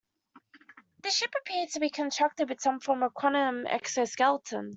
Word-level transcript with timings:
The 1.03 1.11
ship 1.11 1.31
appeared 1.39 1.69
to 1.73 1.79
be 1.79 1.91
constructed 1.91 2.49
with 2.49 2.59
some 2.59 2.79
form 2.79 3.03
of 3.03 3.13
chromium 3.13 3.67
exoskeleton. 3.67 4.69